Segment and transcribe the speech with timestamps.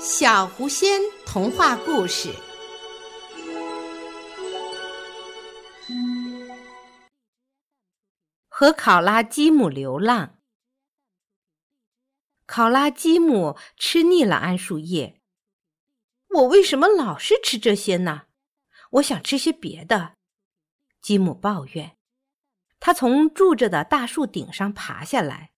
[0.00, 2.32] 小狐仙童话故事。
[8.48, 10.38] 和考拉基姆流浪。
[12.46, 15.20] 考拉基姆吃腻了桉树叶。
[16.28, 18.26] 我为什么老是吃这些呢？
[18.90, 20.14] 我想吃些别的。
[21.00, 21.96] 基姆抱怨。
[22.78, 25.50] 他从住着的大树顶上爬下来，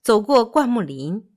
[0.00, 1.29] 走过灌木林。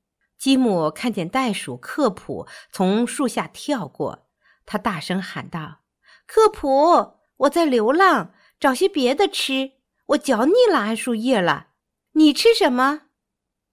[0.44, 4.28] 吉姆看见袋鼠克普从树下跳过，
[4.66, 5.84] 他大声喊道
[6.28, 9.72] ：“克普，我在流浪，找些别的吃。
[10.08, 11.68] 我嚼腻了桉树叶了。
[12.16, 13.04] 你吃什么？”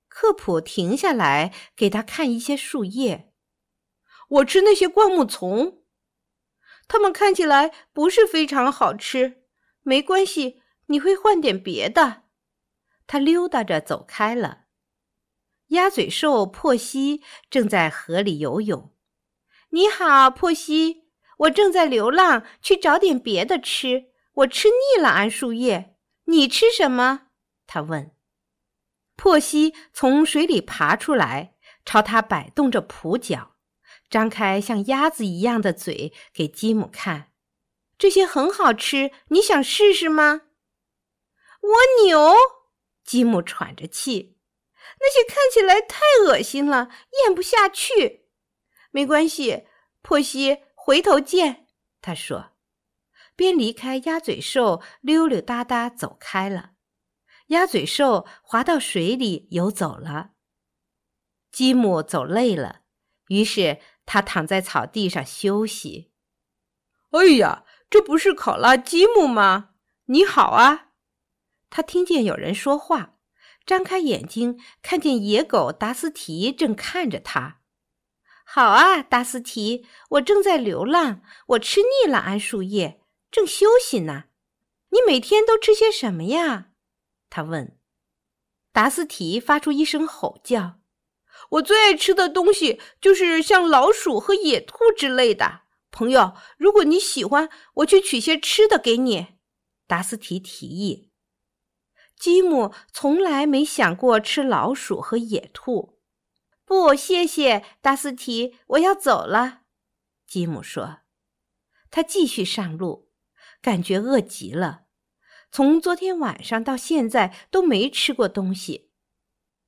[0.07, 3.33] 克普停下来给他看一些树叶。
[4.29, 5.83] 我吃那些灌木丛，
[6.87, 9.43] 它们看起来不是非常好吃。
[9.83, 12.23] 没关系，你会换点别的。
[13.09, 14.67] 他溜达着走开了。
[15.71, 18.93] 鸭嘴兽珀西正在河里游泳。
[19.71, 21.05] 你好，珀西，
[21.39, 24.07] 我正在流浪，去找点别的吃。
[24.35, 25.97] 我吃腻了桉树叶。
[26.25, 27.29] 你吃什么？
[27.67, 28.13] 他问。
[29.17, 33.57] 珀西从水里爬出来，朝他摆动着蹼脚，
[34.09, 37.31] 张开像鸭子一样的嘴给吉姆看。
[37.97, 40.43] 这些很好吃，你想试试吗？
[41.61, 41.71] 蜗
[42.05, 42.35] 牛，
[43.05, 44.40] 吉姆喘着气。
[45.01, 46.89] 那些看起来太恶心了，
[47.25, 48.29] 咽不下去。
[48.91, 49.67] 没关系，
[50.03, 51.67] 珀西，回头见。
[52.03, 52.53] 他说，
[53.37, 56.73] 边离开鸭嘴兽，溜溜达达走开了。
[57.49, 60.31] 鸭嘴兽滑到水里游走了。
[61.51, 62.83] 吉姆走累了，
[63.29, 66.13] 于是他躺在草地上休息。
[67.11, 69.71] 哎呀，这不是考拉吉姆吗？
[70.07, 70.91] 你好啊！
[71.69, 73.19] 他听见有人说话。
[73.65, 77.61] 张开眼睛，看见野狗达斯提正看着他。
[78.45, 84.25] 好啊，达斯提，我正在流浪，我吃腻了桉树叶，正休息呢。
[84.91, 86.71] 你每天都吃些什么呀？
[87.29, 87.77] 他问。
[88.73, 90.81] 达斯提发出一声吼叫
[91.51, 95.63] ：“我最爱吃的东西就是像老鼠和野兔之类的。”
[95.93, 99.27] 朋友，如果你喜欢，我去取些吃的给你。”
[99.87, 101.10] 达斯提提议。
[102.21, 105.99] 吉姆从来没想过吃老鼠和野兔。
[106.67, 109.63] 不，谢谢，达斯提，我要走了。
[110.27, 110.99] 吉姆说。
[111.91, 113.09] 他继续上路，
[113.63, 114.83] 感觉饿极了。
[115.51, 118.93] 从昨天晚上到现在都没吃过东西。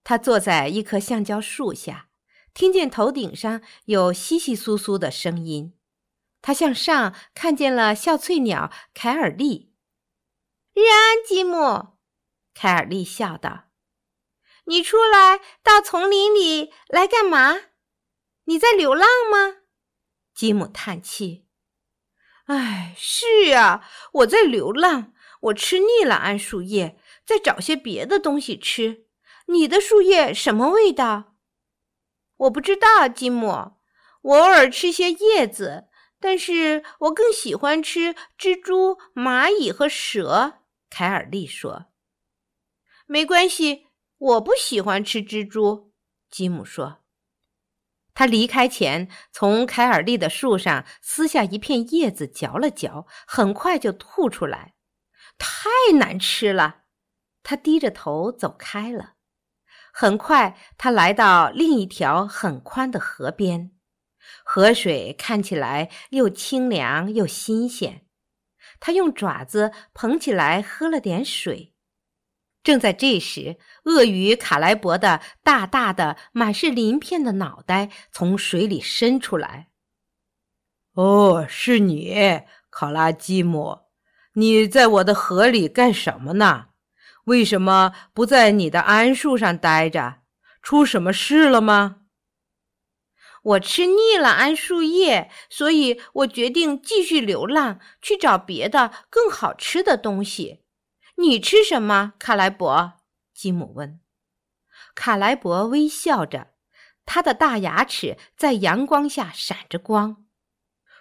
[0.04, 2.10] 他坐在一棵橡胶树下，
[2.52, 5.74] 听见头顶上有窸窸窣窣的声音。
[6.42, 9.72] 他向上看见了笑翠鸟凯尔利。
[10.74, 11.91] 日安，吉姆。
[12.62, 13.64] 凯尔利笑道
[14.66, 17.60] ：“你出来到丛林里来干嘛？
[18.44, 19.62] 你在流浪吗？”
[20.32, 21.48] 吉姆叹气
[22.46, 25.12] ：“唉，是呀，我在流浪。
[25.40, 26.96] 我吃腻了桉树叶，
[27.26, 29.08] 再找些别的东西吃。
[29.46, 31.34] 你的树叶什么味道
[32.46, 33.72] ？”“我不知道，吉姆。
[34.22, 35.88] 我偶尔吃些叶子，
[36.20, 41.86] 但是我更喜欢吃蜘蛛、蚂蚁和蛇。”凯尔利说。
[43.12, 45.92] 没关系，我不喜欢吃蜘蛛。
[46.30, 47.04] 吉姆说。
[48.14, 54.72] 他离开前，从凯尔利的树上撕下一片叶子，嚼了嚼，很快就吐出来，
[55.36, 55.68] 太
[55.98, 56.84] 难吃了。
[57.42, 59.16] 他低着头走开了。
[59.92, 63.72] 很快，他来到另一条很宽的河边，
[64.42, 68.06] 河水看起来又清凉又新鲜。
[68.80, 71.71] 他用爪子捧起来，喝了点水。
[72.62, 79.68] 正在这时，鳄鱼卡莱伯的大大的、满是鳞片的脑袋从水里伸出来。
[80.94, 83.80] “哦，是你，考拉基姆，
[84.34, 86.66] 你在我的河里干什么呢？
[87.24, 90.16] 为什么不在你的桉树上待着？
[90.62, 91.96] 出什么事了吗
[93.42, 100.60] ？”“我吃腻了桉树叶，所以我决定继续流浪，去找别的更好吃的东西。”
[101.16, 102.94] 你吃什么，卡莱伯？
[103.34, 104.00] 吉姆问。
[104.94, 106.48] 卡莱伯微笑着，
[107.06, 110.24] 他的大牙齿在阳光下闪着光。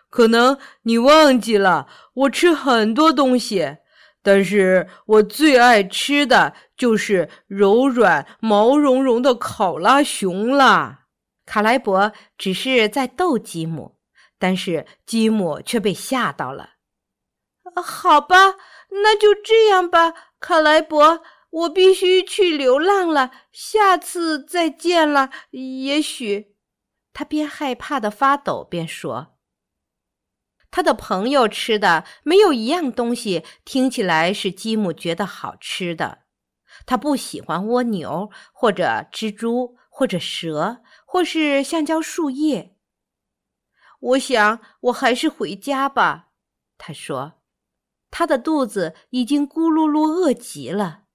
[0.09, 3.77] 可能你忘记了，我吃很多东西，
[4.21, 10.99] 但是我最爱吃的就是柔软、毛茸茸的考拉熊了。
[11.45, 13.97] 卡莱伯只是在逗吉姆，
[14.37, 16.71] 但是吉姆却被吓到了。
[17.75, 18.55] 好吧。
[19.03, 23.31] 那就这样吧，卡莱伯，我必须去流浪了。
[23.53, 26.57] 下次再见了，也许。
[27.13, 29.37] 他边害怕的发抖边说
[30.71, 36.23] ：“他的朋友吃的没有一样东西听起来是吉姆觉得好吃的。
[36.85, 42.75] 他不喜欢蜗牛，或者蜘蛛，或者蛇，或是橡胶树叶。
[43.99, 46.31] 我想我还是回家吧。”
[46.77, 47.40] 他说。
[48.11, 51.05] 他的肚子已经咕噜噜饿极了。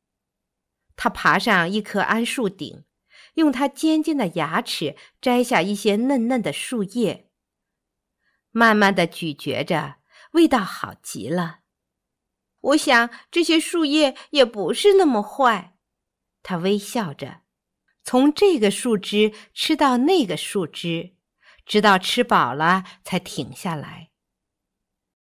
[0.96, 2.84] 他爬上一棵桉树顶，
[3.34, 7.30] 用他尖尖的牙齿摘下一些嫩嫩的树叶，
[8.50, 9.96] 慢慢的咀嚼着，
[10.32, 11.60] 味道好极了。
[12.60, 15.76] 我想这些树叶也不是那么坏。
[16.42, 17.42] 他微笑着，
[18.02, 21.14] 从这个树枝吃到那个树枝，
[21.66, 24.10] 直到吃饱了才停下来。